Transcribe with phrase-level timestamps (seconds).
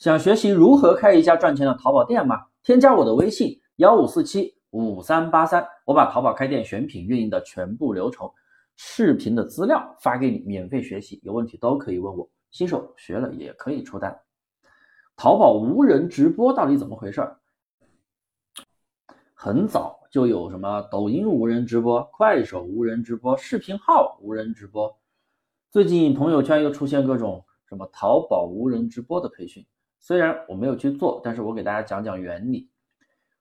[0.00, 2.46] 想学习如何开一家赚钱的淘宝店吗？
[2.62, 8.26] 添加我的微信幺五四七五三八三，我把淘宝开店选品运营的全部流程、
[8.76, 12.26] 视频的资料发给你，免费学习，有问题都可以问我。
[12.50, 14.18] 新手学了也可以出单。
[15.16, 17.22] 淘宝无人直播到底怎么回事？
[19.34, 24.98] 很早就有什么抖音无人直播、快手无人直播、视频号无人直播，
[25.70, 29.62] 最近朋友圈又出现各种什么淘宝无人直播的培训。
[30.00, 32.68] 虽然我没有去做，但是我给大家讲讲原理。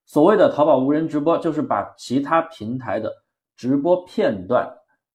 [0.05, 3.11] 所谓的淘宝无人直播，就是把其他平台的
[3.55, 4.69] 直播片段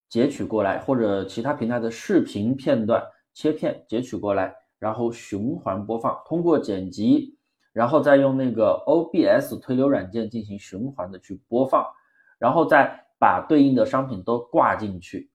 [0.09, 3.03] 截取过来，或者其他平台的视频片段
[3.33, 7.37] 切片截取过来，然后循环播放，通过剪辑，
[7.73, 11.85] 然后再用那个 OBS 推流软件进行循环的去播放，
[12.39, 15.29] 然后再把对应的商品都挂进去。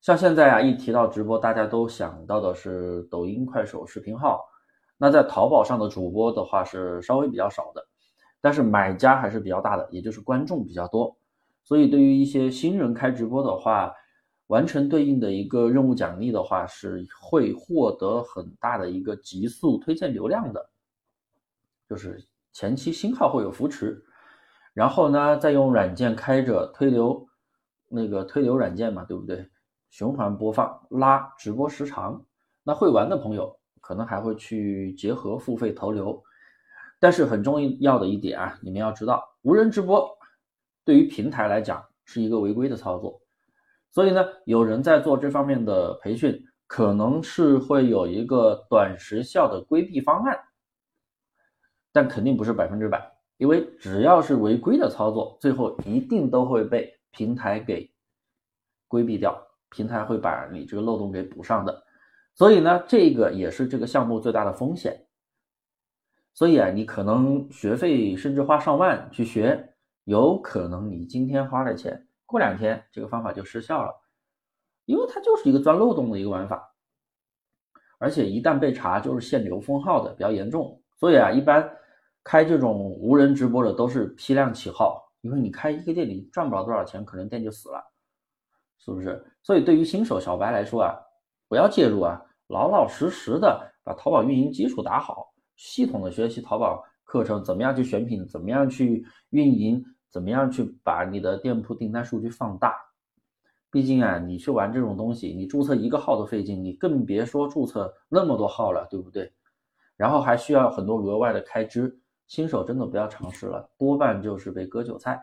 [0.00, 4.44] 像现在啊，一提到直播，大家都想到的是抖音、快手、视频号。
[4.96, 7.86] 那在淘宝上的主播的话是稍微比较少的，
[8.40, 11.16] 但是买家还是比较大的，也就是观众比较多。
[11.64, 13.92] 所以对于一些新人开直播的话，
[14.48, 20.70] 完成对应的一个任务奖励的话，是会获得很大的一个极速推荐流量的。
[21.88, 24.04] 就是前期新号会有扶持，
[24.74, 27.26] 然后呢再用软件开着推流，
[27.88, 29.48] 那个推流软件嘛，对不对？
[29.90, 32.24] 循环播放拉直播时长，
[32.62, 33.58] 那会玩的朋友。
[33.84, 36.24] 可能还会去结合付费投流，
[36.98, 40.10] 但是很重要的一点啊，你们要知道，无人直播
[40.86, 43.20] 对于平台来讲是一个违规的操作，
[43.90, 50.34] 所以呢，有人在做这方面的培训，可能是会有一个短时效的规避方案，
[51.92, 57.92] 但肯定不是百分之百，因为只要是违规的操作，最后一定都会被平台给
[58.88, 61.84] 规避掉，平台会把你这个漏洞给补上的。
[62.34, 65.06] 所以呢，这个也是这个项目最大的风险。
[66.32, 73.94] 所以啊，你可能学费甚至花上万去学，有可能你今天花了钱，过两天这个方法就失效了，
[74.84, 76.74] 因为它就是一个钻漏洞的一个玩法，
[77.98, 80.82] 而且一旦被查就是限流封号的，比较严重。
[80.98, 81.70] 所以啊，一般
[82.24, 87.80] 开这种无人直播的都是批量起号，因为你开一个店你赚不了多少钱，可能店就死了，
[88.80, 89.24] 是不是？
[89.44, 90.98] 所以对于新手小白来说啊。
[91.54, 102.74] 不要介入啊，老老实实的把淘宝运营基础打好，系统的学习淘宝课程，怎么样去选品，怎么样去运营，怎么样去把你的店铺订单数据放大。
[103.70, 109.32] 毕竟啊，你去玩这种东西，你注册一个号都费劲，你更别说注册那么多号了，对不对？
[109.96, 115.22] 然后还需要很多额外的开支，新手真的不要尝试了，多半就是被割韭菜。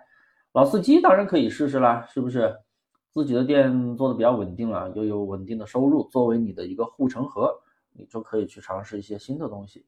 [0.54, 2.56] 老司机当然可以试试啦，是不是？
[3.12, 7.54] 自己的店做的比较稳定了，又有稳定的收入，作为你的一个护城河，
[7.92, 9.86] 你就可以去尝试一些新的东西。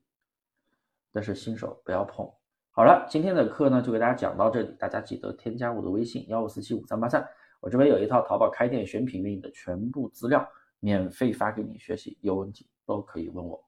[1.11, 2.29] 但是新手不要碰。
[2.71, 7.25] 好了，今天的课呢就给大家讲到这里，大家记得添加我的微信幺五四七五三八三，
[7.61, 10.45] 我这边有一套淘宝开店选品运营的全部资料，
[10.79, 13.63] 免费发给你学习，有问题都可以问我。